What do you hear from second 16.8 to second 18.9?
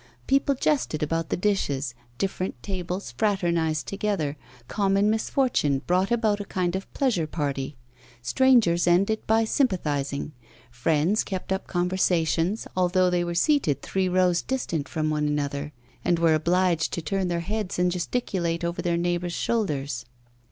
to turn their heads and gesticulate over